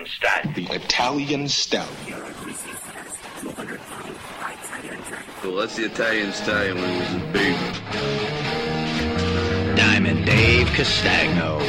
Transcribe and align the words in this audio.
Italian 0.00 0.06
style. 0.06 0.50
Italian 0.76 1.48
style. 1.48 1.86
The 2.04 2.14
Italian 2.14 2.18
Stallion. 2.18 2.20
Well, 5.44 5.56
that's 5.56 5.76
the 5.76 5.84
Italian 5.84 6.32
style 6.32 6.74
when 6.74 6.84
it 6.84 7.00
was 7.00 7.14
a 7.14 7.26
big. 7.32 7.56
Diamond 9.76 10.24
Dave 10.24 10.68
Castagno. 10.68 11.60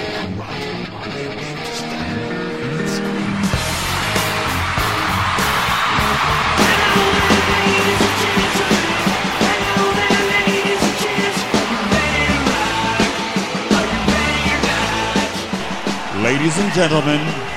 Ladies 16.24 16.58
and 16.60 16.72
gentlemen, 16.72 17.51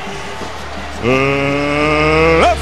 uh, 1.07 2.54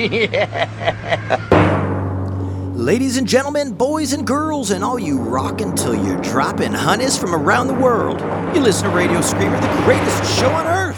Ladies 2.74 3.18
and 3.18 3.28
gentlemen, 3.28 3.74
boys 3.74 4.14
and 4.14 4.26
girls, 4.26 4.70
and 4.70 4.82
all 4.82 4.98
you 4.98 5.18
rockin' 5.18 5.76
till 5.76 5.94
you're 5.94 6.22
dropping 6.22 6.72
honeys 6.72 7.18
from 7.18 7.34
around 7.34 7.66
the 7.66 7.74
world, 7.74 8.18
you 8.54 8.62
listen 8.62 8.88
to 8.88 8.96
Radio 8.96 9.20
Screamer, 9.20 9.60
the 9.60 9.82
greatest 9.84 10.38
show 10.40 10.48
on 10.48 10.66
earth. 10.66 10.96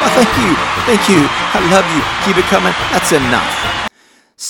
Oh, 0.00 0.08
thank 0.16 0.32
you, 0.40 0.56
thank 0.86 1.06
you. 1.10 1.28
I 1.28 1.60
love 1.70 1.84
you. 1.92 2.00
Keep 2.24 2.38
it 2.42 2.48
coming. 2.48 2.72
That's 2.90 3.12
enough. 3.12 3.71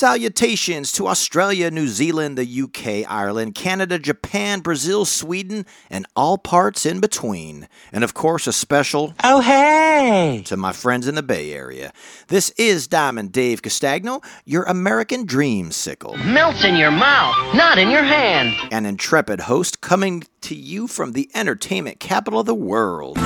Salutations 0.02 0.90
to 0.90 1.06
Australia, 1.06 1.70
New 1.70 1.87
Zealand, 1.87 2.37
the 2.37 2.62
UK, 2.62 3.08
Ireland, 3.08 3.54
Canada, 3.54 4.00
Japan, 4.00 4.58
Brazil, 4.58 5.04
Sweden, 5.04 5.64
and 5.90 6.06
all 6.16 6.38
parts 6.38 6.84
in 6.84 6.99
between. 6.99 7.69
And 7.93 8.02
of 8.02 8.12
course, 8.12 8.49
a 8.49 8.52
special 8.52 9.14
Oh, 9.22 9.40
hey! 9.43 10.43
to 10.46 10.56
my 10.56 10.72
friends 10.72 11.06
in 11.06 11.14
the 11.14 11.22
Bay 11.22 11.52
Area. 11.52 11.93
This 12.26 12.50
is 12.58 12.88
Diamond 12.88 13.31
Dave 13.31 13.62
Castagno, 13.62 14.25
your 14.44 14.64
American 14.64 15.25
dreamsicle, 15.25 16.16
Melts 16.26 16.64
in 16.64 16.75
your 16.75 16.90
mouth, 16.90 17.54
not 17.54 17.78
in 17.78 17.88
your 17.88 18.02
hand. 18.02 18.56
an 18.72 18.84
intrepid 18.87 19.43
host 19.43 19.82
coming 19.82 20.25
to 20.40 20.56
you 20.56 20.88
from 20.88 21.12
the 21.12 21.31
entertainment 21.32 22.00
capital 22.00 22.40
of 22.40 22.46
the 22.46 22.56
world. 22.56 23.19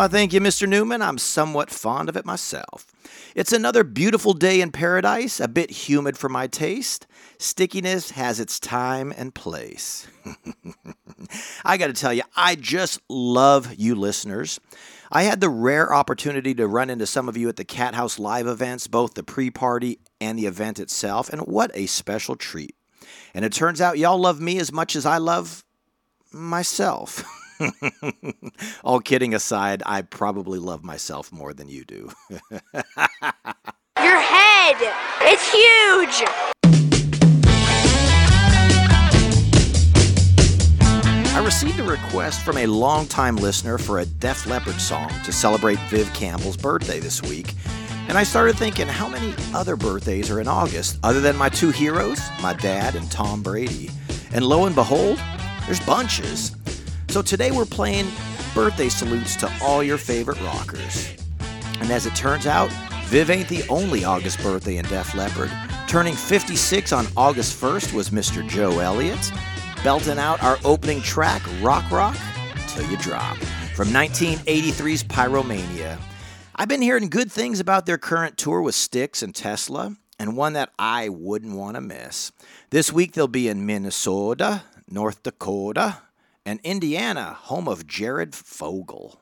Well, 0.00 0.08
thank 0.08 0.32
you, 0.32 0.40
Mr. 0.40 0.66
Newman. 0.66 1.02
I'm 1.02 1.18
somewhat 1.18 1.68
fond 1.68 2.08
of 2.08 2.16
it 2.16 2.24
myself. 2.24 2.86
It's 3.34 3.52
another 3.52 3.84
beautiful 3.84 4.32
day 4.32 4.62
in 4.62 4.72
paradise, 4.72 5.40
a 5.40 5.46
bit 5.46 5.70
humid 5.70 6.16
for 6.16 6.30
my 6.30 6.46
taste. 6.46 7.06
Stickiness 7.36 8.12
has 8.12 8.40
its 8.40 8.58
time 8.58 9.12
and 9.14 9.34
place. 9.34 10.08
I 11.66 11.76
got 11.76 11.88
to 11.88 11.92
tell 11.92 12.14
you, 12.14 12.22
I 12.34 12.54
just 12.54 12.98
love 13.10 13.74
you 13.74 13.94
listeners. 13.94 14.58
I 15.12 15.24
had 15.24 15.42
the 15.42 15.50
rare 15.50 15.92
opportunity 15.92 16.54
to 16.54 16.66
run 16.66 16.88
into 16.88 17.06
some 17.06 17.28
of 17.28 17.36
you 17.36 17.50
at 17.50 17.56
the 17.56 17.64
Cat 17.66 17.94
House 17.94 18.18
Live 18.18 18.46
events, 18.46 18.86
both 18.86 19.12
the 19.12 19.22
pre 19.22 19.50
party 19.50 19.98
and 20.18 20.38
the 20.38 20.46
event 20.46 20.80
itself, 20.80 21.28
and 21.28 21.42
what 21.42 21.70
a 21.74 21.84
special 21.84 22.36
treat. 22.36 22.74
And 23.34 23.44
it 23.44 23.52
turns 23.52 23.82
out 23.82 23.98
y'all 23.98 24.18
love 24.18 24.40
me 24.40 24.58
as 24.60 24.72
much 24.72 24.96
as 24.96 25.04
I 25.04 25.18
love 25.18 25.62
myself. 26.32 27.22
All 28.84 29.00
kidding 29.00 29.34
aside, 29.34 29.82
I 29.86 30.02
probably 30.02 30.58
love 30.58 30.82
myself 30.84 31.32
more 31.32 31.52
than 31.52 31.68
you 31.68 31.84
do. 31.84 32.10
Your 32.52 34.20
head! 34.20 34.76
It's 35.22 35.52
huge! 35.52 36.28
I 41.32 41.44
received 41.44 41.78
a 41.80 41.84
request 41.84 42.40
from 42.42 42.58
a 42.58 42.66
longtime 42.66 43.36
listener 43.36 43.78
for 43.78 44.00
a 44.00 44.04
Def 44.04 44.46
Leppard 44.46 44.80
song 44.80 45.10
to 45.24 45.32
celebrate 45.32 45.78
Viv 45.88 46.12
Campbell's 46.12 46.56
birthday 46.56 47.00
this 47.00 47.22
week. 47.22 47.54
And 48.08 48.18
I 48.18 48.24
started 48.24 48.56
thinking, 48.56 48.88
how 48.88 49.08
many 49.08 49.34
other 49.54 49.76
birthdays 49.76 50.30
are 50.30 50.40
in 50.40 50.48
August 50.48 50.98
other 51.02 51.20
than 51.20 51.36
my 51.36 51.48
two 51.48 51.70
heroes, 51.70 52.20
my 52.42 52.54
dad 52.54 52.96
and 52.96 53.10
Tom 53.10 53.42
Brady? 53.42 53.90
And 54.32 54.44
lo 54.44 54.66
and 54.66 54.74
behold, 54.74 55.20
there's 55.66 55.80
bunches. 55.80 56.56
So 57.10 57.22
today 57.22 57.50
we're 57.50 57.64
playing 57.64 58.06
birthday 58.54 58.88
salutes 58.88 59.34
to 59.36 59.52
all 59.60 59.82
your 59.82 59.98
favorite 59.98 60.40
rockers. 60.42 61.12
And 61.80 61.90
as 61.90 62.06
it 62.06 62.14
turns 62.14 62.46
out, 62.46 62.70
Viv 63.06 63.30
ain't 63.30 63.48
the 63.48 63.66
only 63.68 64.04
August 64.04 64.40
birthday 64.40 64.76
in 64.76 64.84
Def 64.84 65.12
Leppard. 65.16 65.50
Turning 65.88 66.14
56 66.14 66.92
on 66.92 67.08
August 67.16 67.60
1st 67.60 67.92
was 67.94 68.10
Mr. 68.10 68.48
Joe 68.48 68.78
Elliott, 68.78 69.32
belting 69.82 70.20
out 70.20 70.40
our 70.40 70.56
opening 70.64 71.02
track, 71.02 71.42
Rock 71.60 71.90
Rock, 71.90 72.16
Till 72.68 72.88
You 72.88 72.96
Drop, 72.98 73.36
from 73.74 73.88
1983's 73.88 75.02
Pyromania. 75.02 75.98
I've 76.54 76.68
been 76.68 76.80
hearing 76.80 77.08
good 77.08 77.32
things 77.32 77.58
about 77.58 77.86
their 77.86 77.98
current 77.98 78.36
tour 78.36 78.62
with 78.62 78.76
Styx 78.76 79.20
and 79.20 79.34
Tesla, 79.34 79.96
and 80.20 80.36
one 80.36 80.52
that 80.52 80.70
I 80.78 81.08
wouldn't 81.08 81.56
want 81.56 81.74
to 81.74 81.80
miss. 81.80 82.30
This 82.70 82.92
week 82.92 83.14
they'll 83.14 83.26
be 83.26 83.48
in 83.48 83.66
Minnesota, 83.66 84.62
North 84.88 85.24
Dakota, 85.24 86.02
and 86.50 86.58
Indiana, 86.64 87.36
home 87.42 87.68
of 87.68 87.86
Jared 87.86 88.34
Fogle. 88.34 89.20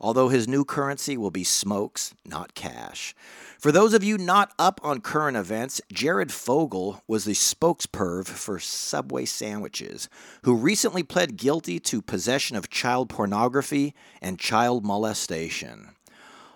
Although 0.00 0.28
his 0.28 0.46
new 0.46 0.64
currency 0.64 1.16
will 1.16 1.32
be 1.32 1.42
smokes, 1.42 2.14
not 2.24 2.54
cash. 2.54 3.16
For 3.58 3.72
those 3.72 3.92
of 3.92 4.04
you 4.04 4.18
not 4.18 4.52
up 4.56 4.80
on 4.84 5.00
current 5.00 5.36
events, 5.36 5.80
Jared 5.92 6.30
Fogle 6.30 7.02
was 7.08 7.24
the 7.24 7.32
spokesperv 7.32 8.28
for 8.28 8.60
Subway 8.60 9.24
Sandwiches, 9.24 10.08
who 10.44 10.54
recently 10.54 11.02
pled 11.02 11.36
guilty 11.36 11.80
to 11.80 12.00
possession 12.00 12.56
of 12.56 12.70
child 12.70 13.08
pornography 13.08 13.96
and 14.22 14.38
child 14.38 14.84
molestation. 14.84 15.88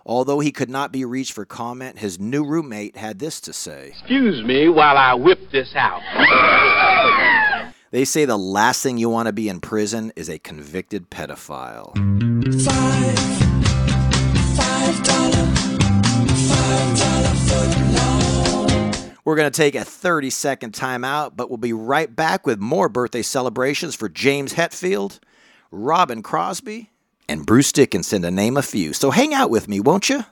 Although 0.04 0.40
he 0.40 0.50
could 0.50 0.70
not 0.70 0.92
be 0.92 1.04
reached 1.04 1.32
for 1.32 1.44
comment, 1.44 1.98
his 1.98 2.18
new 2.18 2.44
roommate 2.44 2.96
had 2.96 3.18
this 3.18 3.40
to 3.42 3.52
say. 3.52 3.88
Excuse 3.88 4.44
me 4.44 4.68
while 4.68 4.96
I 4.96 5.14
whip 5.14 5.50
this 5.50 5.74
out. 5.76 6.02
They 7.92 8.04
say 8.04 8.24
the 8.24 8.38
last 8.38 8.82
thing 8.82 8.98
you 8.98 9.08
want 9.08 9.26
to 9.26 9.32
be 9.32 9.48
in 9.48 9.60
prison 9.60 10.12
is 10.16 10.28
a 10.28 10.38
convicted 10.38 11.10
pedophile. 11.10 11.92
five 12.64 13.18
five 14.56 15.04
dollar 15.04 15.52
We're 19.24 19.36
going 19.36 19.50
to 19.50 19.56
take 19.56 19.76
a 19.76 19.84
30 19.84 20.30
second 20.30 20.72
timeout, 20.72 21.36
but 21.36 21.48
we'll 21.48 21.56
be 21.58 21.72
right 21.72 22.14
back 22.14 22.44
with 22.44 22.58
more 22.58 22.88
birthday 22.88 23.22
celebrations 23.22 23.94
for 23.94 24.08
James 24.08 24.54
Hetfield, 24.54 25.20
Robin 25.70 26.22
Crosby, 26.22 26.90
and 27.28 27.46
Bruce 27.46 27.72
Dickinson, 27.72 28.22
to 28.22 28.30
name 28.30 28.56
a 28.56 28.62
few. 28.62 28.92
So 28.92 29.10
hang 29.10 29.34
out 29.34 29.50
with 29.50 29.68
me, 29.68 29.80
won't 29.80 30.08
you? 30.08 30.24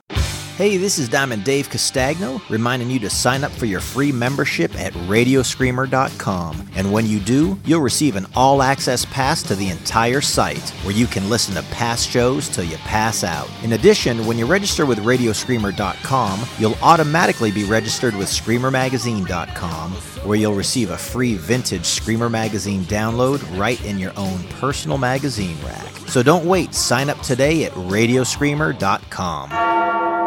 Hey, 0.61 0.77
this 0.77 0.99
is 0.99 1.09
Diamond 1.09 1.43
Dave 1.43 1.69
Castagno, 1.69 2.39
reminding 2.47 2.91
you 2.91 2.99
to 2.99 3.09
sign 3.09 3.43
up 3.43 3.51
for 3.51 3.65
your 3.65 3.79
free 3.79 4.11
membership 4.11 4.79
at 4.79 4.93
radioscreamer.com. 4.93 6.69
And 6.75 6.93
when 6.93 7.07
you 7.07 7.19
do, 7.19 7.59
you'll 7.65 7.81
receive 7.81 8.15
an 8.15 8.27
all 8.35 8.61
access 8.61 9.03
pass 9.05 9.41
to 9.41 9.55
the 9.55 9.69
entire 9.69 10.21
site, 10.21 10.69
where 10.83 10.93
you 10.93 11.07
can 11.07 11.31
listen 11.31 11.55
to 11.55 11.63
past 11.71 12.07
shows 12.07 12.47
till 12.47 12.63
you 12.63 12.77
pass 12.77 13.23
out. 13.23 13.49
In 13.63 13.73
addition, 13.73 14.27
when 14.27 14.37
you 14.37 14.45
register 14.45 14.85
with 14.85 14.99
radioscreamer.com, 14.99 16.39
you'll 16.59 16.77
automatically 16.83 17.49
be 17.49 17.63
registered 17.63 18.15
with 18.15 18.27
screamermagazine.com, 18.27 19.93
where 19.93 20.37
you'll 20.37 20.53
receive 20.53 20.91
a 20.91 20.97
free 20.97 21.37
vintage 21.37 21.87
Screamer 21.87 22.29
magazine 22.29 22.83
download 22.83 23.41
right 23.57 23.83
in 23.83 23.97
your 23.97 24.13
own 24.15 24.43
personal 24.59 24.99
magazine 24.99 25.57
rack. 25.65 25.91
So 26.07 26.21
don't 26.21 26.45
wait, 26.45 26.75
sign 26.75 27.09
up 27.09 27.19
today 27.21 27.65
at 27.65 27.71
radioscreamer.com. 27.71 30.20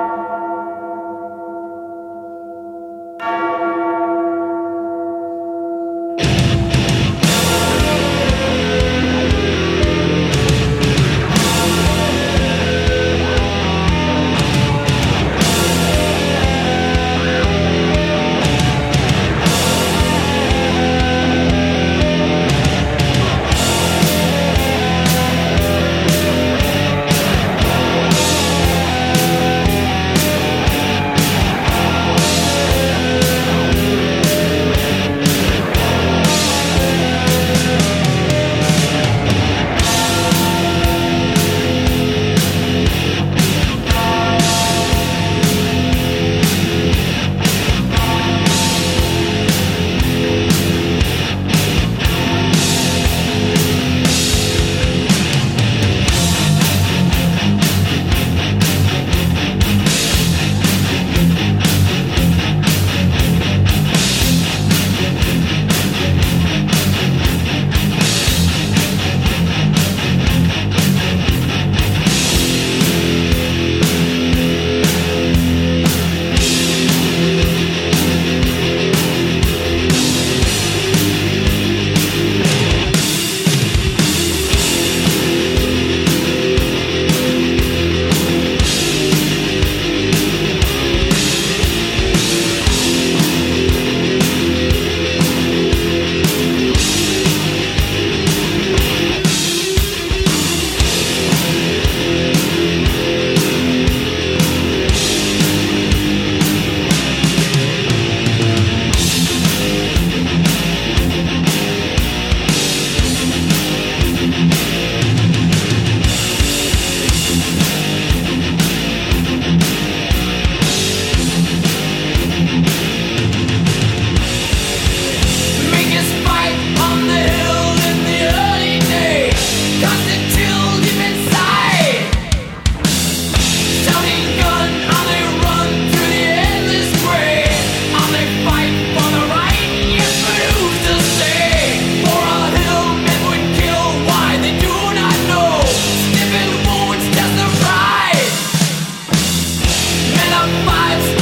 vibes. 150.64 151.13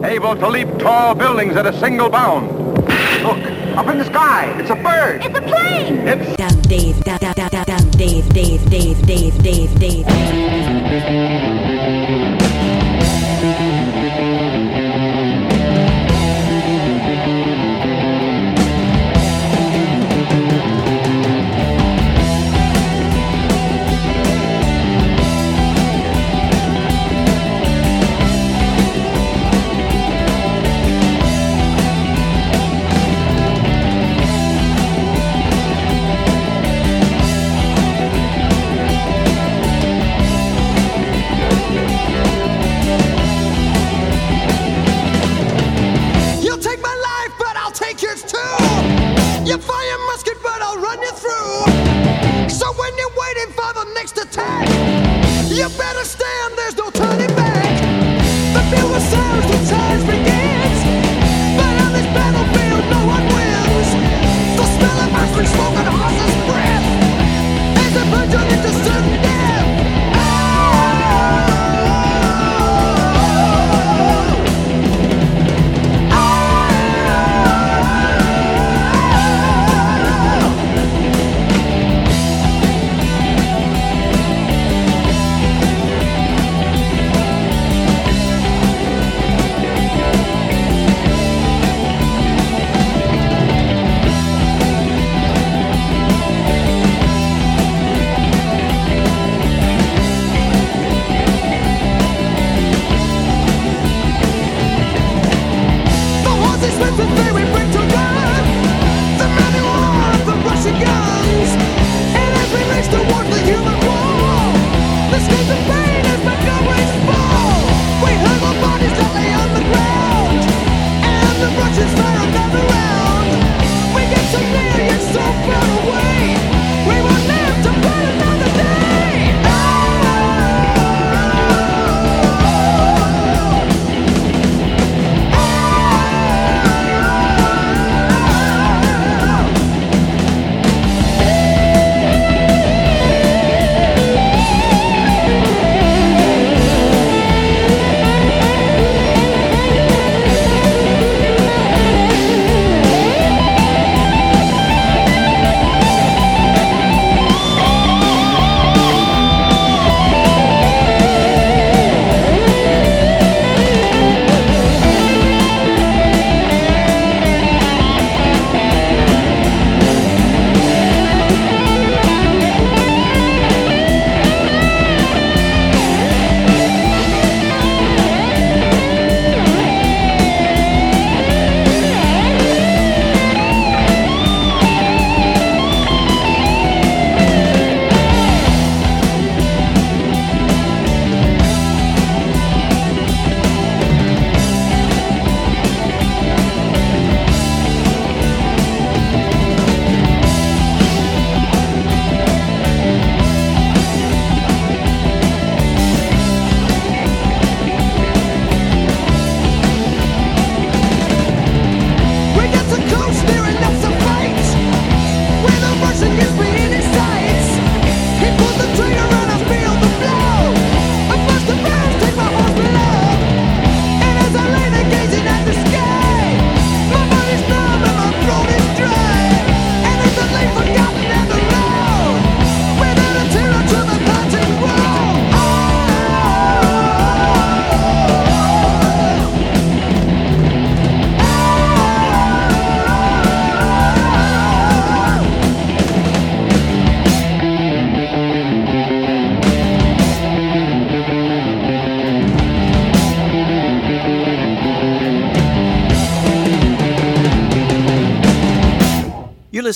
Able 0.04 0.36
to 0.36 0.48
leap 0.48 0.68
tall 0.78 1.14
buildings 1.14 1.56
at 1.56 1.66
a 1.66 1.72
single 1.78 2.08
bound. 2.08 2.50
Look, 3.22 3.38
up 3.76 3.88
in 3.88 3.98
the 3.98 4.04
sky. 4.04 4.54
It's 4.58 4.70
a 4.70 4.76
bird. 4.76 5.24
It's 5.24 5.38
a 5.38 5.42
plane. 5.42 6.08
It's 6.08 6.36
Down 6.36 6.62
Dave, 6.62 7.04
down, 7.04 7.18
down, 7.18 7.34
down, 7.34 7.64
down, 7.64 7.90
Dave, 7.90 8.28
Dave, 8.30 8.70
Dave, 8.70 9.06
Dave, 9.06 9.42
Dave, 9.42 9.78
Dave. 9.78 10.06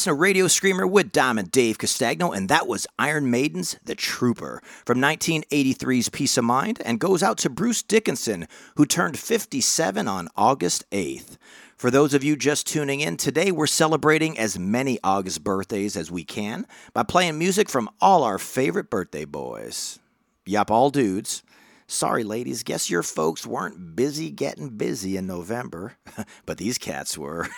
To 0.09 0.15
Radio 0.15 0.49
Screamer 0.49 0.87
with 0.87 1.13
Diamond 1.13 1.51
Dave 1.51 1.77
Castagno, 1.77 2.35
and 2.35 2.49
that 2.49 2.67
was 2.67 2.87
Iron 2.99 3.31
Maiden's 3.31 3.79
The 3.85 3.95
Trooper 3.95 4.63
from 4.87 5.01
1983's 5.01 6.09
Piece 6.09 6.39
of 6.39 6.45
Mind, 6.45 6.81
and 6.83 6.99
goes 6.99 7.23
out 7.23 7.37
to 7.39 7.51
Bruce 7.51 7.83
Dickinson, 7.83 8.49
who 8.77 8.87
turned 8.87 9.19
57 9.19 10.09
on 10.09 10.29
August 10.35 10.91
8th. 10.93 11.37
For 11.77 11.91
those 11.91 12.15
of 12.15 12.25
you 12.25 12.37
just 12.37 12.67
tuning 12.67 13.01
in, 13.01 13.19
today 13.19 13.53
we're 13.53 13.67
celebrating 13.67 14.39
as 14.39 14.59
many 14.59 14.99
August 15.05 15.45
birthdays 15.45 15.95
as 15.95 16.11
we 16.11 16.25
can 16.25 16.67
by 16.95 17.03
playing 17.03 17.39
music 17.39 17.69
from 17.69 17.91
all 18.01 18.25
our 18.25 18.39
favorite 18.39 18.89
birthday 18.89 19.27
boys. 19.27 19.99
Yup, 20.47 20.71
all 20.71 20.89
dudes. 20.89 21.43
Sorry, 21.91 22.23
ladies, 22.23 22.65
guess 22.65 22.91
your 22.91 23.03
folks 23.03 23.47
weren't 23.47 23.97
busy 23.97 24.31
getting 24.31 24.69
busy 24.77 25.17
in 25.17 25.27
November, 25.27 25.95
but 26.45 26.59
these 26.59 26.77
cats 26.77 27.17
were. 27.17 27.49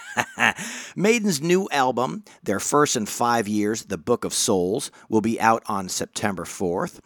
Maiden's 0.97 1.43
new 1.43 1.69
album, 1.73 2.23
their 2.41 2.61
first 2.61 2.95
in 2.95 3.07
five 3.07 3.49
years, 3.49 3.87
The 3.87 3.99
Book 3.99 4.25
of 4.25 4.33
Souls, 4.33 4.93
will 5.09 5.21
be 5.21 5.41
out 5.41 5.65
on 5.67 5.89
September 5.89 6.45
4th. 6.45 7.01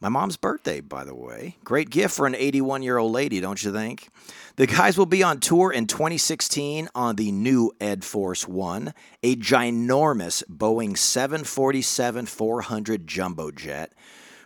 My 0.00 0.08
mom's 0.08 0.36
birthday, 0.36 0.80
by 0.80 1.04
the 1.04 1.14
way. 1.14 1.58
Great 1.62 1.90
gift 1.90 2.16
for 2.16 2.26
an 2.26 2.34
81 2.34 2.82
year 2.82 2.98
old 2.98 3.12
lady, 3.12 3.38
don't 3.40 3.62
you 3.62 3.72
think? 3.72 4.08
The 4.56 4.66
guys 4.66 4.98
will 4.98 5.06
be 5.06 5.22
on 5.22 5.38
tour 5.38 5.70
in 5.70 5.86
2016 5.86 6.88
on 6.92 7.14
the 7.14 7.30
new 7.30 7.70
Ed 7.80 8.02
Force 8.02 8.48
One, 8.48 8.94
a 9.22 9.36
ginormous 9.36 10.42
Boeing 10.50 10.98
747 10.98 12.26
400 12.26 13.06
jumbo 13.06 13.52
jet 13.52 13.92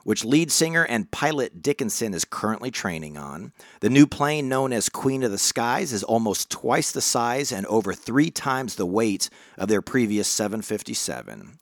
which 0.08 0.24
lead 0.24 0.50
singer 0.50 0.84
and 0.84 1.10
pilot 1.10 1.60
Dickinson 1.60 2.14
is 2.14 2.24
currently 2.24 2.70
training 2.70 3.18
on. 3.18 3.52
The 3.80 3.90
new 3.90 4.06
plane, 4.06 4.48
known 4.48 4.72
as 4.72 4.88
Queen 4.88 5.22
of 5.22 5.30
the 5.30 5.36
Skies, 5.36 5.92
is 5.92 6.02
almost 6.02 6.48
twice 6.48 6.90
the 6.90 7.02
size 7.02 7.52
and 7.52 7.66
over 7.66 7.92
three 7.92 8.30
times 8.30 8.76
the 8.76 8.86
weight 8.86 9.28
of 9.58 9.68
their 9.68 9.82
previous 9.82 10.26
757. 10.26 11.58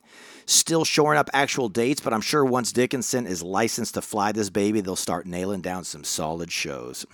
Still 0.49 0.85
shoring 0.85 1.19
up 1.19 1.29
actual 1.33 1.69
dates, 1.69 2.01
but 2.01 2.13
I'm 2.13 2.21
sure 2.21 2.45
once 2.45 2.71
Dickinson 2.71 3.27
is 3.27 3.43
licensed 3.43 3.95
to 3.95 4.01
fly 4.01 4.31
this 4.31 4.49
baby, 4.49 4.81
they'll 4.81 4.95
start 4.95 5.27
nailing 5.27 5.61
down 5.61 5.83
some 5.83 6.05
solid 6.05 6.53
shows. 6.53 7.05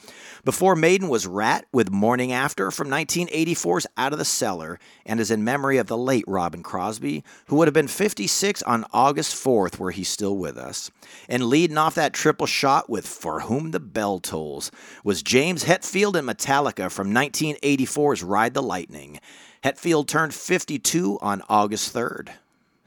Before 0.44 0.76
Maiden 0.76 1.08
was 1.08 1.26
Ratt 1.26 1.64
with 1.72 1.90
Morning 1.90 2.30
After 2.30 2.70
from 2.70 2.88
1984's 2.88 3.86
Out 3.96 4.12
of 4.12 4.18
the 4.18 4.26
Cellar 4.26 4.78
and 5.06 5.18
is 5.18 5.30
in 5.30 5.44
memory 5.44 5.78
of 5.78 5.86
the 5.86 5.96
late 5.96 6.24
Robin 6.26 6.62
Crosby, 6.62 7.24
who 7.46 7.56
would 7.56 7.68
have 7.68 7.74
been 7.74 7.88
56 7.88 8.62
on 8.64 8.84
August 8.92 9.34
4th, 9.34 9.78
where 9.78 9.92
he's 9.92 10.10
still 10.10 10.36
with 10.36 10.58
us. 10.58 10.90
And 11.26 11.46
leading 11.46 11.78
off 11.78 11.94
that 11.94 12.12
triple 12.12 12.46
shot 12.46 12.90
with 12.90 13.06
For 13.06 13.40
Whom 13.40 13.70
the 13.70 13.80
Bell 13.80 14.18
Tolls 14.18 14.70
was 15.04 15.22
James 15.22 15.64
Hetfield 15.64 16.16
and 16.16 16.28
Metallica 16.28 16.90
from 16.90 17.14
1984's 17.14 18.22
Ride 18.22 18.52
the 18.52 18.62
Lightning. 18.62 19.20
Hetfield 19.64 20.06
turned 20.06 20.34
52 20.34 21.18
on 21.22 21.40
August 21.48 21.94
3rd. 21.94 22.28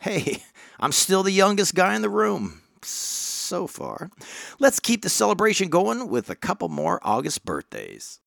Hey, 0.05 0.43
I'm 0.79 0.91
still 0.91 1.23
the 1.23 1.31
youngest 1.31 1.73
guy 1.73 1.95
in 1.95 2.03
the 2.03 2.11
room. 2.11 2.61
So 2.83 3.65
far. 3.65 4.11
Let's 4.59 4.79
keep 4.79 5.01
the 5.01 5.09
celebration 5.09 5.69
going 5.69 6.09
with 6.09 6.29
a 6.29 6.35
couple 6.35 6.69
more 6.69 6.99
August 7.01 7.43
birthdays. 7.43 8.19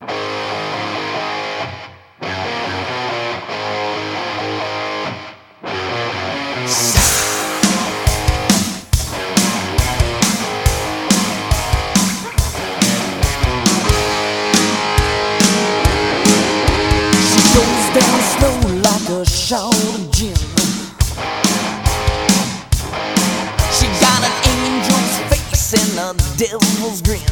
Devil's 26.89 27.01
grin. 27.01 27.19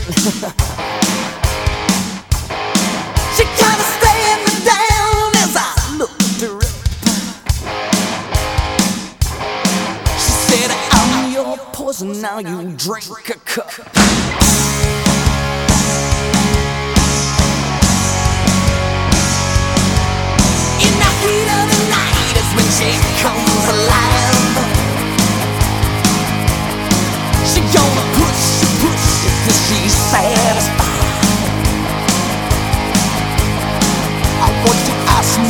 she 3.36 3.43
kinda 3.43 3.84
stared 3.98 4.41
me 4.46 4.54
down 4.65 5.32
as 5.36 5.56
I 5.56 5.60
looked 5.98 6.41
her 6.41 6.58
up. 6.58 6.63
She 10.20 10.32
said, 10.48 10.72
I'm 10.91 11.32
your 11.32 11.58
poison, 11.74 12.22
now 12.22 12.39
you 12.39 12.74
drink 12.78 13.30
a 13.30 13.39
cup. 13.39 14.46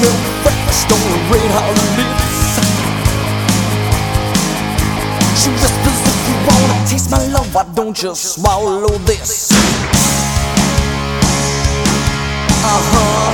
Milk 0.01 0.21
breakfast 0.43 0.91
on 0.93 0.99
her 0.99 1.21
red 1.31 1.49
hot 1.55 1.73
lips. 1.97 2.37
She 5.39 5.49
whispers 5.49 5.99
if 6.11 6.19
you 6.29 6.35
wanna 6.47 6.77
taste 6.87 7.09
my 7.09 7.23
love, 7.33 7.53
why 7.53 7.65
don't 7.73 7.97
you 8.01 8.13
swallow 8.15 8.97
this? 9.09 9.51
Uh 12.63 12.81
huh. 12.91 13.27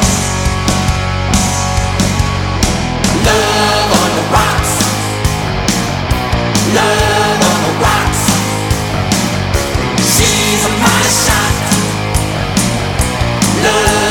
Love 3.28 3.92
on 4.02 4.10
the 4.18 4.26
rocks. 4.36 4.74
Love 6.78 7.42
on 7.52 7.60
the 7.68 7.74
rocks. 7.84 8.24
She's 10.14 10.62
a 10.64 10.72
mighty 10.84 11.12
shot. 11.24 11.56
Love 13.64 14.03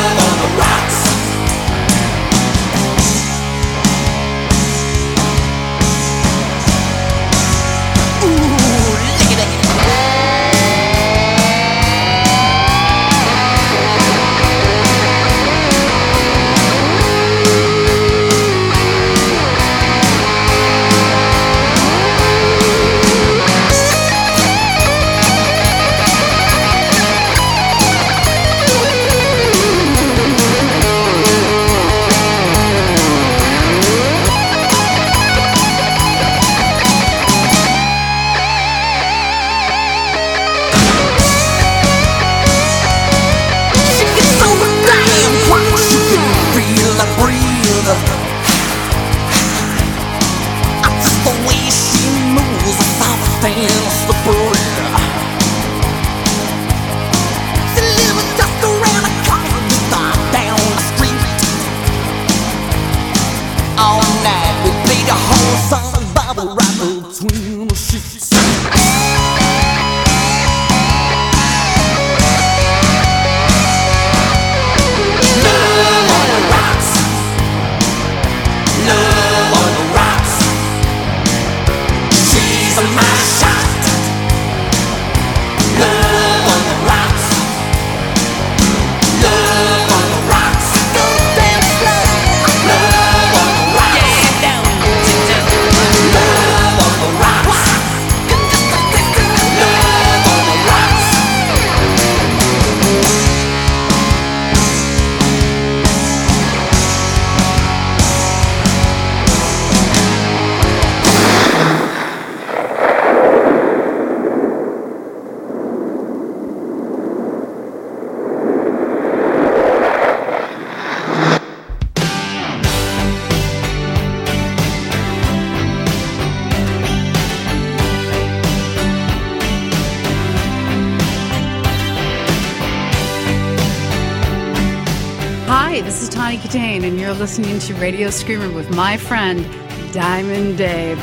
listening 137.15 137.59
to 137.59 137.75
Radio 137.75 138.11
Screamer 138.11 138.51
with 138.51 138.75
my 138.75 138.97
friend, 138.97 139.45
Diamond 139.93 140.57
Dave. 140.57 140.99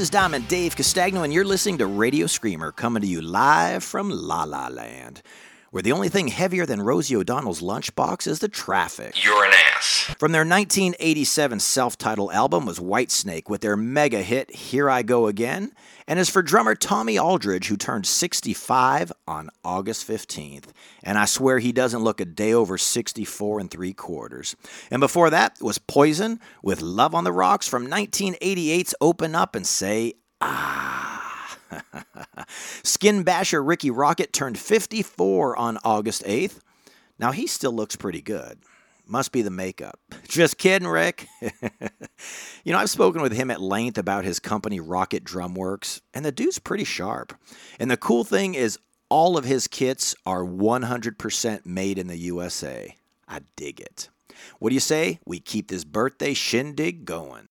Is 0.00 0.08
Diamond 0.08 0.48
Dave 0.48 0.76
Castagno, 0.76 1.24
and 1.24 1.32
you're 1.32 1.44
listening 1.44 1.76
to 1.76 1.86
Radio 1.86 2.26
Screamer 2.26 2.72
coming 2.72 3.02
to 3.02 3.06
you 3.06 3.20
live 3.20 3.84
from 3.84 4.08
La 4.08 4.44
La 4.44 4.68
Land, 4.68 5.20
where 5.70 5.82
the 5.82 5.92
only 5.92 6.08
thing 6.08 6.28
heavier 6.28 6.66
than 6.66 6.82
Rosie 6.82 7.16
O'Donnell's 7.16 7.62
lunchbox 7.62 8.26
is 8.26 8.40
the 8.40 8.48
traffic. 8.48 9.24
You're 9.24 9.44
an 9.44 9.52
ass. 9.76 10.14
From 10.18 10.32
their 10.32 10.40
1987 10.42 11.60
self 11.60 11.96
titled 11.96 12.32
album 12.32 12.66
was 12.66 12.78
Whitesnake 12.78 13.48
with 13.48 13.60
their 13.60 13.76
mega 13.76 14.22
hit 14.22 14.50
Here 14.54 14.90
I 14.90 15.02
Go 15.02 15.26
Again, 15.26 15.72
and 16.06 16.18
as 16.18 16.28
for 16.28 16.42
drummer 16.42 16.74
Tommy 16.74 17.18
Aldridge, 17.18 17.68
who 17.68 17.76
turned 17.76 18.06
65 18.06 19.12
on 19.28 19.50
August 19.64 20.06
15th. 20.08 20.66
And 21.02 21.16
I 21.16 21.24
swear 21.24 21.58
he 21.60 21.72
doesn't 21.72 22.02
look 22.02 22.20
a 22.20 22.24
day 22.24 22.52
over 22.52 22.76
64 22.76 23.60
and 23.60 23.70
three 23.70 23.92
quarters. 23.92 24.56
And 24.90 25.00
before 25.00 25.30
that 25.30 25.56
was 25.60 25.78
Poison 25.78 26.40
with 26.62 26.82
Love 26.82 27.14
on 27.14 27.24
the 27.24 27.32
Rocks 27.32 27.68
from 27.68 27.86
1988's 27.86 28.94
Open 29.00 29.34
Up 29.34 29.54
and 29.54 29.66
Say 29.66 30.14
Ah. 30.40 31.29
Skin 32.82 33.22
basher 33.22 33.62
Rikki 33.62 33.90
Rockett 33.90 34.32
turned 34.32 34.58
54 34.58 35.56
on 35.56 35.78
August 35.84 36.24
8th. 36.24 36.60
Now 37.18 37.32
he 37.32 37.46
still 37.46 37.72
looks 37.72 37.96
pretty 37.96 38.22
good. 38.22 38.58
Must 39.06 39.32
be 39.32 39.42
the 39.42 39.50
makeup. 39.50 39.98
Just 40.28 40.56
kidding, 40.56 40.86
Rick. 40.86 41.26
you 42.64 42.72
know, 42.72 42.78
I've 42.78 42.90
spoken 42.90 43.22
with 43.22 43.32
him 43.32 43.50
at 43.50 43.60
length 43.60 43.98
about 43.98 44.24
his 44.24 44.38
company, 44.38 44.78
Rockett 44.80 45.24
Drumworks, 45.24 46.00
and 46.14 46.24
the 46.24 46.32
dude's 46.32 46.60
pretty 46.60 46.84
sharp. 46.84 47.34
And 47.80 47.90
the 47.90 47.96
cool 47.96 48.22
thing 48.24 48.54
is, 48.54 48.78
all 49.08 49.36
of 49.36 49.44
his 49.44 49.66
kits 49.66 50.14
are 50.24 50.44
100% 50.44 51.66
made 51.66 51.98
in 51.98 52.06
the 52.06 52.18
USA. 52.18 52.94
I 53.26 53.40
dig 53.56 53.80
it. 53.80 54.08
What 54.60 54.68
do 54.70 54.74
you 54.74 54.80
say? 54.80 55.18
We 55.26 55.40
keep 55.40 55.68
this 55.68 55.84
birthday 55.84 56.32
shindig 56.32 57.04
going. 57.04 57.48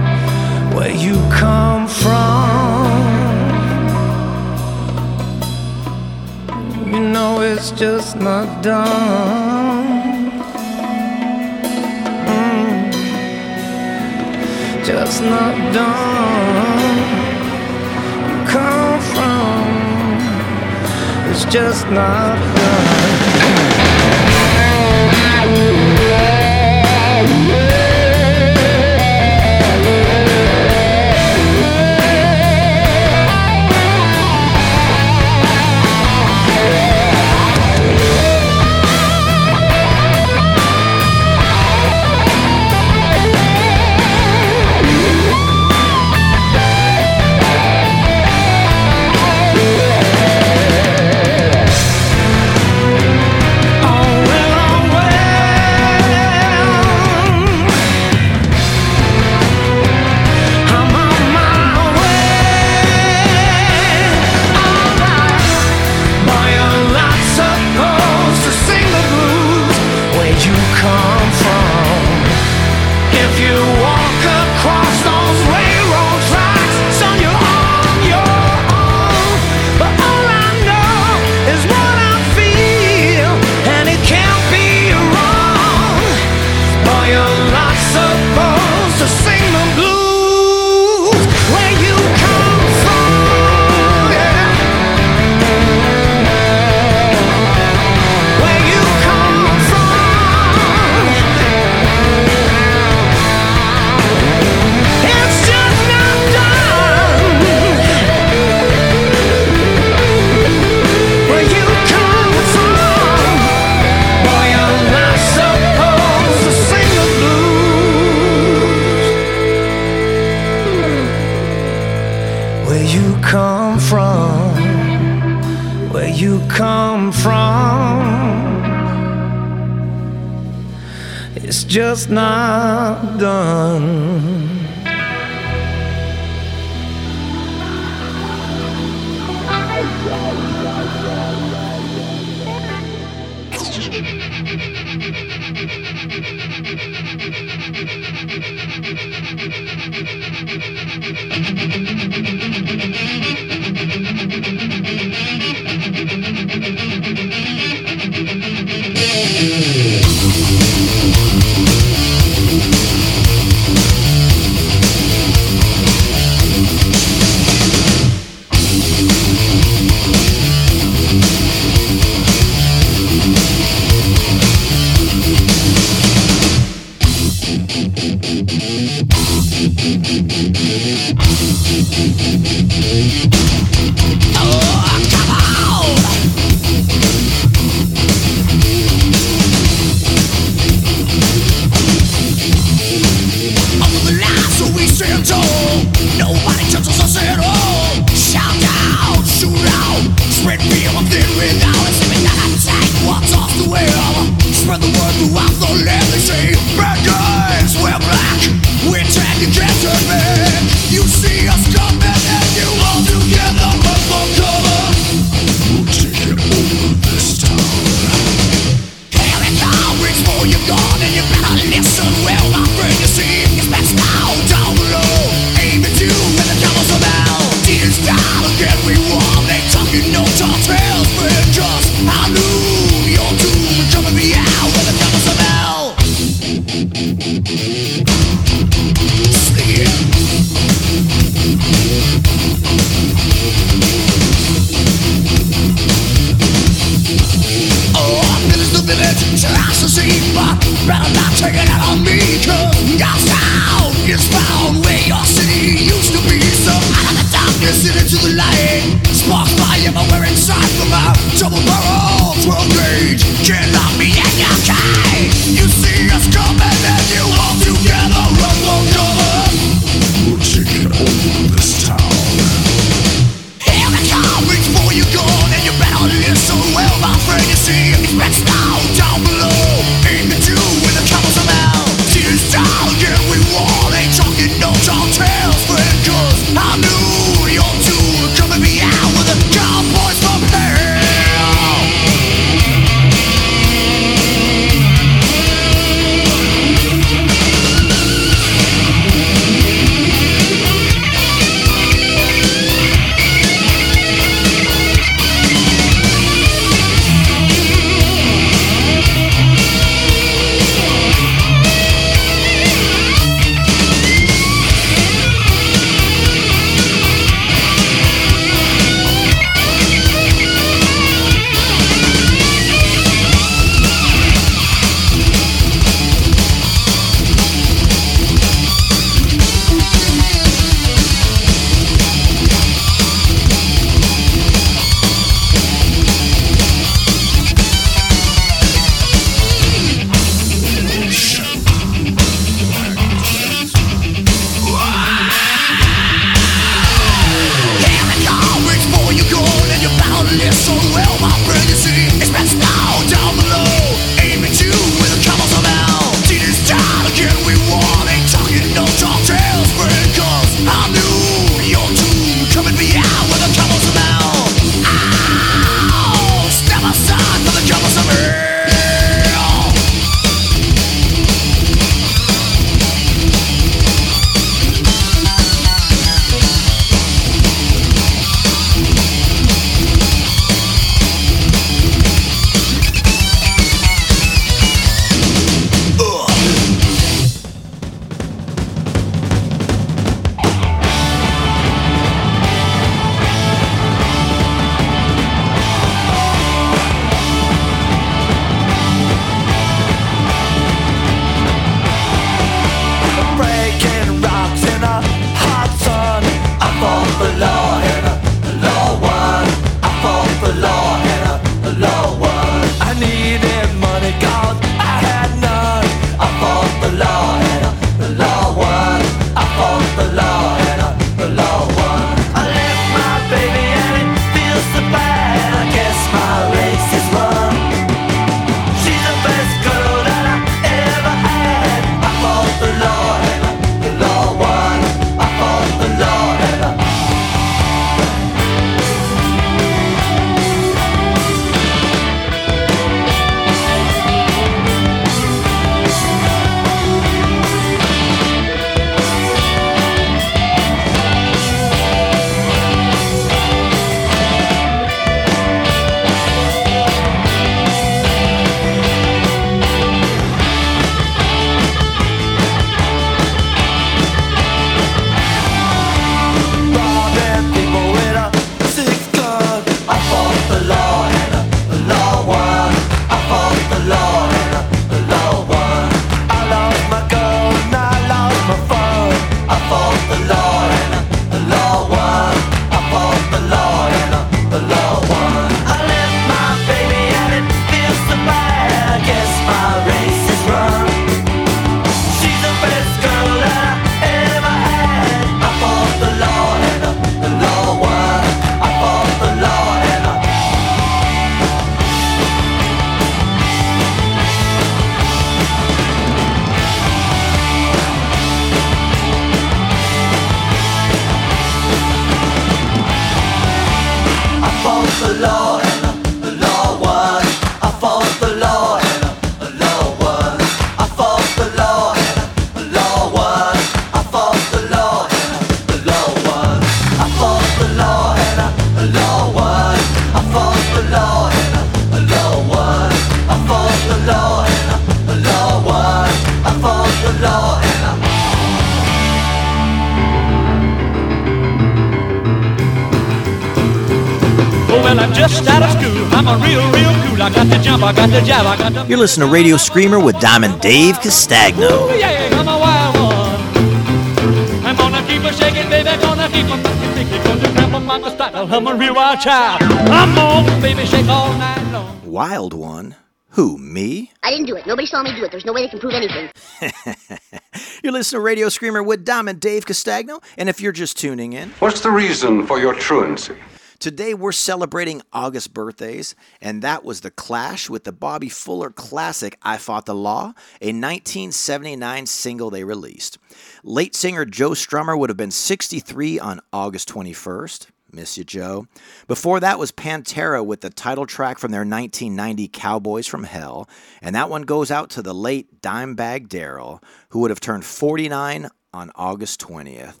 Jump, 548.25 548.47
I 548.47 548.57
got 548.57 548.69
the 548.69 548.73
jab, 548.73 548.73
I 548.73 548.73
got. 548.73 548.89
You're 548.89 548.97
listening 548.99 549.27
to 549.27 549.33
Radio 549.33 549.57
Screamer 549.57 549.99
with 549.99 550.19
Diamond 550.19 550.61
Dave 550.61 550.95
Castagno. 550.99 551.69
Ooh, 551.91 551.97
yeah, 551.97 552.29
I'm 552.33 552.47
a 552.47 552.57
wild 552.57 552.95
one. 552.95 554.65
I'm 554.65 554.75
gonna 554.75 555.05
keep 555.07 555.23
a 555.23 555.33
shaking, 555.33 555.69
baby, 555.69 555.89
gonna 556.01 556.27
keep 556.29 556.45
a 556.45 556.57
fucking 556.57 556.91
thinking, 556.93 557.23
gonna 557.23 557.51
grab 557.53 557.73
a 557.73 557.79
mama 557.79 558.11
style, 558.11 558.53
I'm 558.53 558.67
a 558.67 558.75
real 558.75 558.95
wild 558.95 559.19
child. 559.19 559.61
I'm 559.63 560.17
on, 560.17 560.61
baby, 560.61 560.85
shake 560.85 561.07
all 561.07 561.33
night 561.37 561.71
long. 561.71 561.99
Wild 562.05 562.53
one? 562.53 562.95
Who, 563.35 563.57
me? 563.57 564.11
I 564.23 564.29
didn't 564.31 564.47
do 564.47 564.57
it. 564.57 564.67
Nobody 564.67 564.85
saw 564.85 565.01
me 565.03 565.15
do 565.15 565.23
it. 565.23 565.31
There's 565.31 565.45
no 565.45 565.53
way 565.53 565.61
they 565.61 565.69
can 565.69 565.79
prove 565.79 565.93
anything. 565.93 566.29
You're 567.83 567.93
listening 567.93 568.19
to 568.19 568.23
Radio 568.23 568.49
Screamer 568.49 568.83
with 568.83 569.05
Diamond 569.05 569.39
Dave 569.39 569.65
Castagno, 569.65 570.21
and 570.37 570.49
if 570.49 570.59
you're 570.59 570.73
just 570.73 570.97
tuning 570.97 571.31
in, 571.33 571.49
What's 571.59 571.79
the 571.79 571.91
reason 571.91 572.45
for 572.45 572.59
your 572.59 572.73
truancy? 572.75 573.35
Today 573.81 574.13
we're 574.13 574.31
celebrating 574.31 575.01
August 575.11 575.55
birthdays, 575.55 576.13
and 576.39 576.61
that 576.61 576.85
was 576.85 577.01
The 577.01 577.09
Clash 577.09 577.67
with 577.67 577.83
the 577.83 577.91
Bobby 577.91 578.29
Fuller 578.29 578.69
classic 578.69 579.39
I 579.41 579.57
Fought 579.57 579.87
the 579.87 579.95
Law, 579.95 580.35
a 580.61 580.67
1979 580.67 582.05
single 582.05 582.51
they 582.51 582.63
released. 582.63 583.17
Late 583.63 583.95
singer 583.95 584.23
Joe 584.23 584.51
Strummer 584.51 584.95
would 584.95 585.09
have 585.09 585.17
been 585.17 585.31
63 585.31 586.19
on 586.19 586.41
August 586.53 586.89
21st. 586.89 587.69
Miss 587.91 588.19
you, 588.19 588.23
Joe. 588.23 588.67
Before 589.07 589.39
that 589.39 589.57
was 589.57 589.71
Pantera 589.71 590.45
with 590.45 590.61
the 590.61 590.69
title 590.69 591.07
track 591.07 591.39
from 591.39 591.49
their 591.49 591.61
1990 591.61 592.49
Cowboys 592.49 593.07
from 593.07 593.23
Hell, 593.23 593.67
and 593.99 594.13
that 594.13 594.29
one 594.29 594.43
goes 594.43 594.69
out 594.69 594.91
to 594.91 595.01
the 595.01 595.15
late 595.15 595.59
Dimebag 595.59 596.29
Darrell, 596.29 596.83
who 597.09 597.19
would 597.21 597.31
have 597.31 597.39
turned 597.39 597.65
49 597.65 598.47
on 598.75 598.91
August 598.93 599.41
20th. 599.41 600.00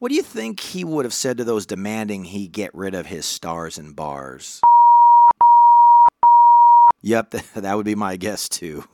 What 0.00 0.08
do 0.08 0.14
you 0.14 0.22
think 0.22 0.60
he 0.60 0.82
would 0.82 1.04
have 1.04 1.12
said 1.12 1.36
to 1.36 1.44
those 1.44 1.66
demanding 1.66 2.24
he 2.24 2.48
get 2.48 2.74
rid 2.74 2.94
of 2.94 3.04
his 3.04 3.26
stars 3.26 3.76
and 3.76 3.94
bars? 3.94 4.62
Yep, 7.02 7.30
that 7.54 7.74
would 7.74 7.84
be 7.84 7.94
my 7.94 8.16
guess 8.16 8.48
too. 8.48 8.84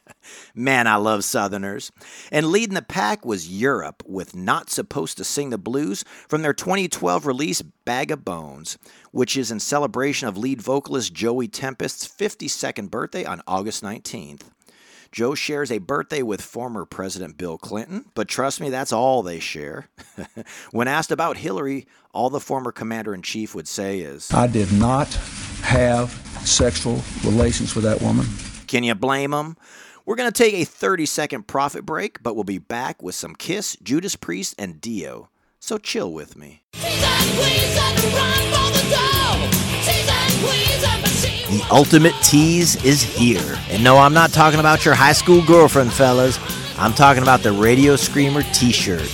Man, 0.54 0.86
I 0.86 0.96
love 0.96 1.22
Southerners. 1.22 1.92
And 2.32 2.46
leading 2.46 2.74
the 2.74 2.80
pack 2.80 3.26
was 3.26 3.46
Europe 3.46 4.02
with 4.06 4.34
Not 4.34 4.70
Supposed 4.70 5.18
to 5.18 5.24
Sing 5.24 5.50
the 5.50 5.58
Blues 5.58 6.02
from 6.28 6.40
their 6.40 6.54
2012 6.54 7.26
release 7.26 7.60
Bag 7.60 8.10
of 8.10 8.24
Bones, 8.24 8.78
which 9.12 9.36
is 9.36 9.50
in 9.50 9.60
celebration 9.60 10.28
of 10.28 10.38
lead 10.38 10.62
vocalist 10.62 11.12
Joey 11.12 11.46
Tempest's 11.46 12.08
52nd 12.08 12.90
birthday 12.90 13.26
on 13.26 13.42
August 13.46 13.82
19th. 13.82 14.44
Joe 15.14 15.36
shares 15.36 15.70
a 15.70 15.78
birthday 15.78 16.22
with 16.22 16.42
former 16.42 16.84
President 16.84 17.36
Bill 17.36 17.56
Clinton, 17.56 18.06
but 18.14 18.26
trust 18.26 18.60
me, 18.60 18.68
that's 18.68 18.92
all 18.92 19.22
they 19.22 19.38
share. 19.38 19.88
when 20.72 20.88
asked 20.88 21.12
about 21.12 21.36
Hillary, 21.36 21.86
all 22.12 22.30
the 22.30 22.40
former 22.40 22.72
commander 22.72 23.14
in 23.14 23.22
chief 23.22 23.54
would 23.54 23.68
say 23.68 24.00
is 24.00 24.28
I 24.32 24.48
did 24.48 24.72
not 24.72 25.06
have 25.62 26.10
sexual 26.44 27.00
relations 27.22 27.76
with 27.76 27.84
that 27.84 28.02
woman. 28.02 28.26
Can 28.66 28.82
you 28.82 28.96
blame 28.96 29.32
him? 29.32 29.56
We're 30.04 30.16
going 30.16 30.32
to 30.32 30.36
take 30.36 30.54
a 30.54 30.64
30 30.64 31.06
second 31.06 31.46
profit 31.46 31.86
break, 31.86 32.20
but 32.20 32.34
we'll 32.34 32.42
be 32.42 32.58
back 32.58 33.00
with 33.00 33.14
some 33.14 33.36
Kiss, 33.36 33.76
Judas 33.80 34.16
Priest, 34.16 34.56
and 34.58 34.80
Dio. 34.80 35.30
So 35.60 35.78
chill 35.78 36.12
with 36.12 36.36
me. 36.36 36.64
The 41.54 41.62
ultimate 41.70 42.14
tease 42.20 42.84
is 42.84 43.00
here. 43.00 43.56
And 43.70 43.84
no, 43.84 43.96
I'm 43.96 44.12
not 44.12 44.32
talking 44.32 44.58
about 44.58 44.84
your 44.84 44.94
high 44.94 45.12
school 45.12 45.40
girlfriend, 45.40 45.92
fellas. 45.92 46.36
I'm 46.76 46.92
talking 46.92 47.22
about 47.22 47.44
the 47.44 47.52
Radio 47.52 47.94
Screamer 47.94 48.42
t 48.52 48.72
shirt. 48.72 49.08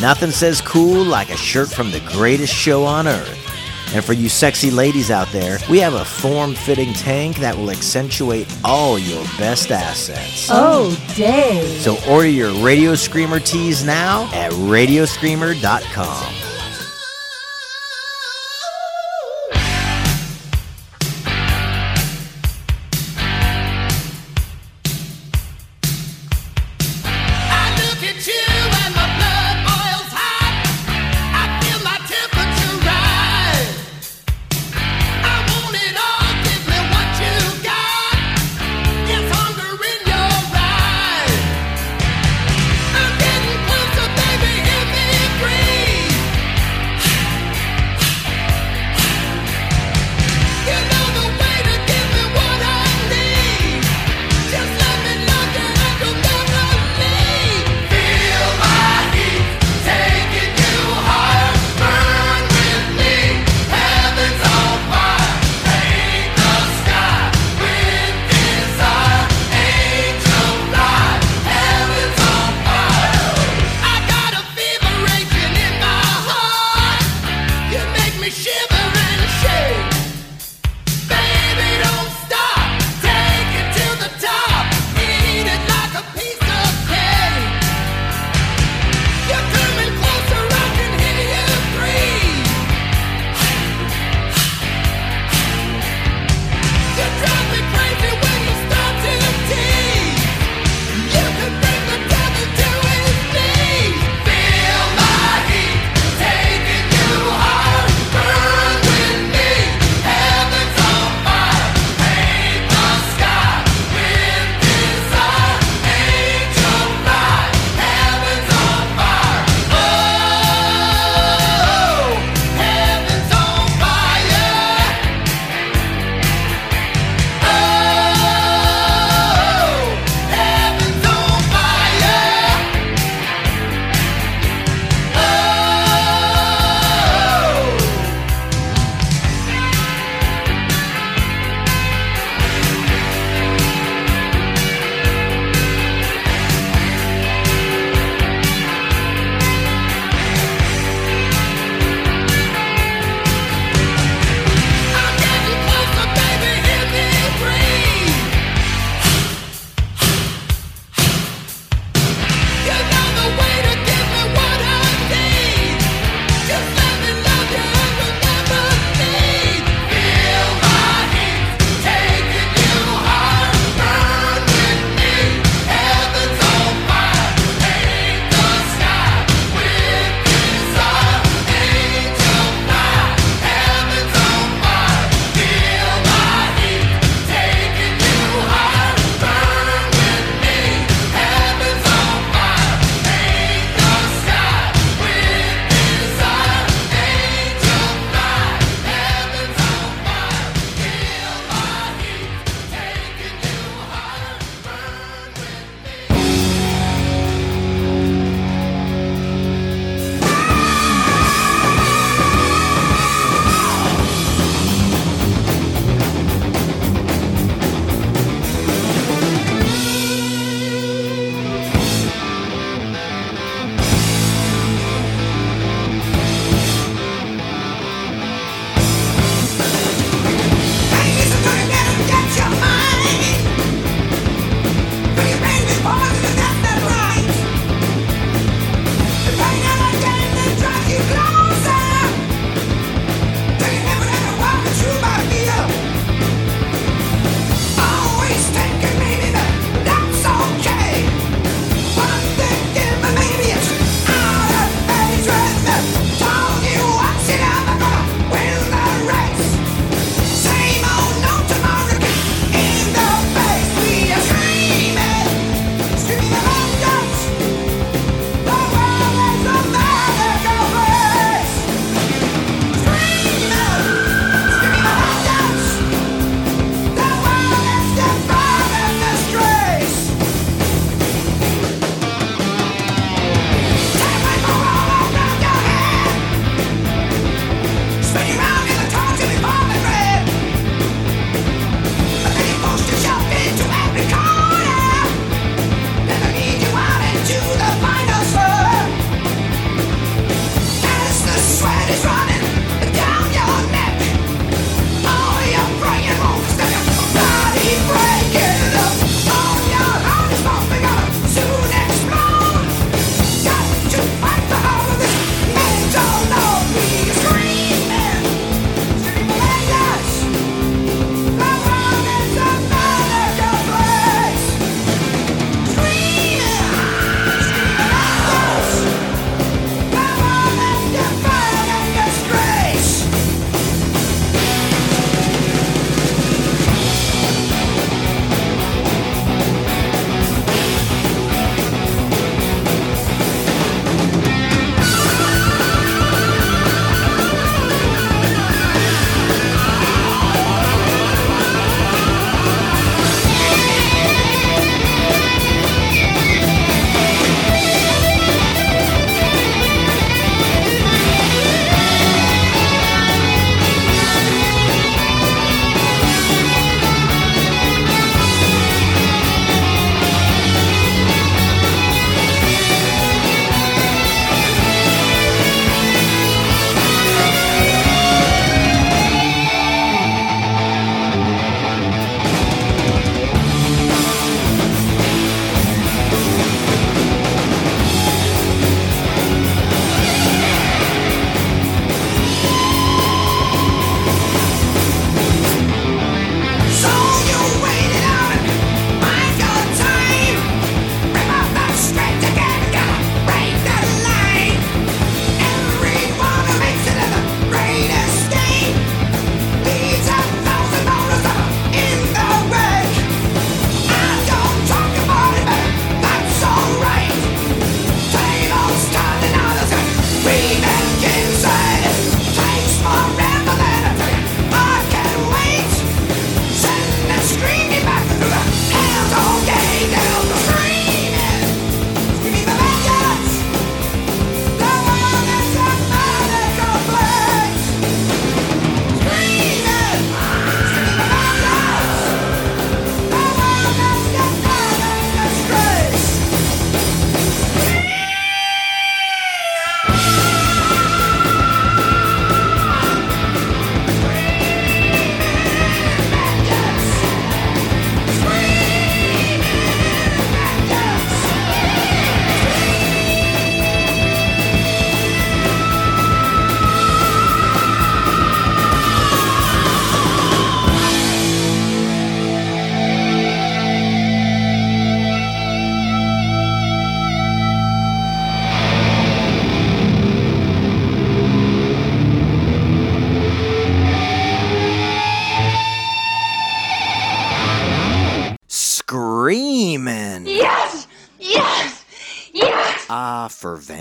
Nothing 0.00 0.32
says 0.32 0.60
cool 0.60 1.04
like 1.04 1.30
a 1.30 1.36
shirt 1.36 1.70
from 1.70 1.92
the 1.92 2.00
greatest 2.00 2.52
show 2.52 2.82
on 2.82 3.06
earth. 3.06 3.94
And 3.94 4.04
for 4.04 4.12
you 4.12 4.28
sexy 4.28 4.72
ladies 4.72 5.12
out 5.12 5.28
there, 5.28 5.58
we 5.70 5.78
have 5.78 5.94
a 5.94 6.04
form 6.04 6.56
fitting 6.56 6.94
tank 6.94 7.36
that 7.36 7.56
will 7.56 7.70
accentuate 7.70 8.52
all 8.64 8.98
your 8.98 9.22
best 9.38 9.70
assets. 9.70 10.48
Oh, 10.50 11.00
dang. 11.14 11.64
So 11.78 11.96
order 12.10 12.26
your 12.26 12.52
Radio 12.54 12.96
Screamer 12.96 13.38
tees 13.38 13.84
now 13.84 14.24
at 14.32 14.50
radioscreamer.com. 14.50 16.53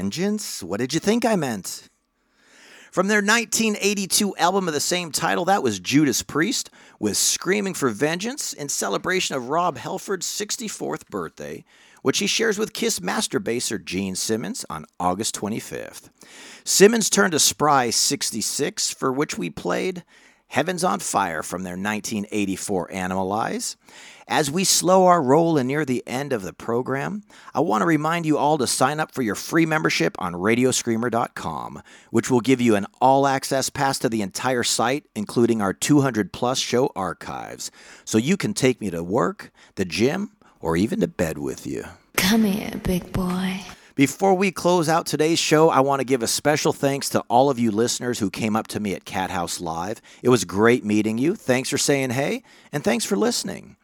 vengeance? 0.04 0.62
What 0.62 0.82
did 0.82 0.94
you 0.94 1.00
think 1.00 1.24
I 1.24 1.38
meant? 1.38 1.88
From 2.92 3.08
their 3.08 3.22
1982 3.22 4.36
album 4.36 4.68
of 4.68 4.74
the 4.74 4.82
same 4.82 5.14
title, 5.14 5.46
that 5.46 5.64
was 5.64 5.80
Judas 5.80 6.22
Priest 6.22 6.70
with 7.00 7.16
Screaming 7.16 7.74
for 7.74 7.88
Vengeance 7.88 8.52
in 8.52 8.68
celebration 8.68 9.38
of 9.38 9.48
Rob 9.48 9.78
Halford's 9.78 10.28
64th 10.28 11.08
birthday, 11.08 11.64
which 12.02 12.20
he 12.20 12.28
shares 12.28 12.58
with 12.58 12.74
Kiss 12.74 13.00
master 13.00 13.40
baser 13.40 13.80
Gene 13.80 14.16
Simmons 14.16 14.66
on 14.70 14.86
August 15.00 15.40
25th. 15.40 16.10
Simmons 16.66 17.10
turned 17.10 17.32
to 17.32 17.40
Spry 17.40 17.90
66, 17.90 18.92
for 18.92 19.10
which 19.10 19.38
we 19.38 19.50
played 19.50 20.04
Heaven's 20.54 20.84
on 20.84 21.00
Fire 21.00 21.42
from 21.42 21.64
their 21.64 21.74
1984 21.74 22.90
Animalize. 22.90 23.76
As 24.28 24.52
we 24.52 24.64
slow 24.64 25.08
our 25.08 25.20
roll 25.20 25.58
and 25.58 25.68
near 25.68 25.84
the 25.84 26.04
end 26.06 26.32
of 26.32 26.44
the 26.44 26.54
program, 26.54 27.24
I 27.56 27.62
want 27.62 27.82
to 27.82 27.88
remind 27.88 28.28
you 28.28 28.38
all 28.38 28.60
to 28.60 28.68
sign 28.68 29.00
up 29.00 29.12
for 29.12 29.24
your 29.24 29.34
free 29.34 29.66
membership 29.66 30.16
on 30.20 30.34
radioscreamer.com, 30.34 31.82
which 32.12 32.30
will 32.30 32.40
give 32.40 32.62
you 32.62 32.76
an 32.76 32.86
all 33.02 33.26
access 33.26 33.72
pass 33.72 33.98
to 33.98 34.10
the 34.10 34.22
entire 34.22 34.62
site, 34.62 35.06
including 35.16 35.60
our 35.60 35.74
200 35.74 36.32
plus 36.32 36.60
show 36.60 36.92
archives, 36.96 37.72
so 38.06 38.20
you 38.20 38.38
can 38.38 38.54
take 38.54 38.80
me 38.80 38.92
to 38.92 39.02
work, 39.02 39.52
the 39.74 39.86
gym, 39.86 40.34
or 40.60 40.78
even 40.78 41.00
to 41.00 41.08
bed 41.08 41.40
with 41.40 41.66
you. 41.66 41.84
Come 42.16 42.44
here, 42.44 42.80
big 42.84 43.12
boy. 43.12 43.60
Before 43.96 44.34
we 44.34 44.52
close 44.52 44.90
out 44.90 45.06
today's 45.06 45.38
show, 45.38 45.70
I 45.70 45.82
want 45.82 46.00
to 46.00 46.04
give 46.04 46.24
a 46.24 46.28
special 46.28 46.74
thanks 46.74 47.10
to 47.10 47.20
all 47.30 47.52
of 47.52 47.60
you 47.60 47.70
listeners 47.70 48.18
who 48.18 48.32
came 48.32 48.56
up 48.56 48.66
to 48.70 48.80
me 48.80 48.96
at 48.96 49.06
Cathouse 49.06 49.62
Live. 49.62 50.02
It 50.24 50.30
was 50.30 50.46
great 50.46 50.84
meeting 50.84 51.20
you. 51.20 51.36
Thanks 51.36 51.70
for 51.70 51.78
saying 51.78 52.10
hey, 52.10 52.42
and 52.72 52.84
thanks 52.84 53.06
for 53.06 53.16
listening. 53.16 53.76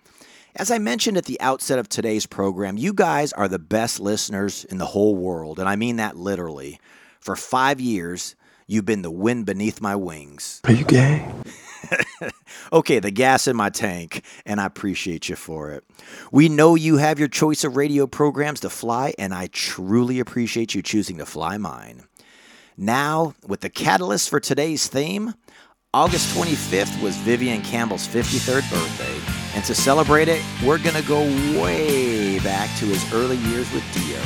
As 0.55 0.71
I 0.71 0.79
mentioned 0.79 1.17
at 1.17 1.25
the 1.25 1.39
outset 1.39 1.77
of 1.77 1.89
today's 1.89 2.25
program, 2.25 2.75
you 2.75 2.91
guys 2.91 3.33
are 3.33 3.47
the 3.47 3.59
best 3.59 3.99
listeners 3.99 4.65
in 4.65 4.79
the 4.79 4.87
whole 4.87 5.15
world, 5.15 5.59
and 5.59 5.69
I 5.69 5.75
mean 5.75 5.97
that 5.97 6.17
literally. 6.17 6.79
For 7.19 7.35
five 7.35 7.79
years, 7.79 8.35
you've 8.65 8.85
been 8.85 9.03
the 9.03 9.11
wind 9.11 9.45
beneath 9.45 9.79
my 9.79 9.95
wings. 9.95 10.59
Are 10.63 10.73
you 10.73 10.85
gay? 10.85 11.31
okay, 12.73 12.99
the 12.99 13.11
gas 13.11 13.47
in 13.47 13.55
my 13.55 13.69
tank, 13.69 14.23
and 14.45 14.59
I 14.59 14.65
appreciate 14.65 15.29
you 15.29 15.35
for 15.35 15.71
it. 15.71 15.83
We 16.31 16.49
know 16.49 16.75
you 16.75 16.97
have 16.97 17.19
your 17.19 17.27
choice 17.27 17.63
of 17.63 17.75
radio 17.75 18.07
programs 18.07 18.59
to 18.61 18.69
fly, 18.69 19.13
and 19.17 19.33
I 19.33 19.47
truly 19.47 20.19
appreciate 20.19 20.75
you 20.75 20.81
choosing 20.81 21.17
to 21.17 21.25
fly 21.25 21.57
mine. 21.57 22.03
Now, 22.77 23.35
with 23.45 23.61
the 23.61 23.69
catalyst 23.69 24.29
for 24.29 24.39
today's 24.39 24.87
theme, 24.87 25.33
August 25.93 26.35
25th 26.35 27.01
was 27.01 27.17
Vivian 27.17 27.61
Campbell's 27.61 28.07
53rd 28.07 28.69
birthday, 28.69 29.19
and 29.55 29.65
to 29.65 29.73
celebrate 29.73 30.27
it, 30.27 30.41
we're 30.63 30.77
going 30.77 30.95
to 30.95 31.07
go 31.07 31.21
way 31.59 32.39
back 32.39 32.69
to 32.77 32.85
his 32.85 33.13
early 33.13 33.37
years 33.37 33.71
with 33.73 33.83
Dio. 33.93 34.19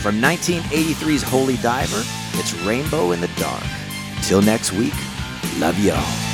From 0.00 0.20
1983's 0.20 1.22
Holy 1.22 1.58
Diver, 1.58 2.02
it's 2.32 2.54
Rainbow 2.62 3.12
in 3.12 3.20
the 3.20 3.30
Dark. 3.36 3.62
Till 4.22 4.42
next 4.42 4.72
week, 4.72 4.94
love 5.58 5.78
y'all. 5.78 6.31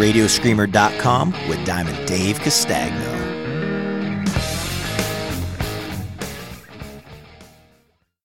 RadioScreamer.com 0.00 1.32
with 1.46 1.62
Diamond 1.66 2.08
Dave 2.08 2.38
Castagno. 2.38 3.09